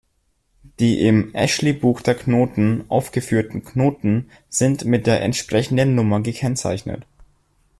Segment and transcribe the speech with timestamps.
[0.79, 7.05] Die im "Ashley-Buch der Knoten" aufgeführten Knoten sind mit der entsprechenden Nummer gekennzeichnet.